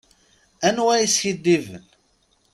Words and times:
Anwa 0.67 0.95
yeskidiben. 1.01 1.83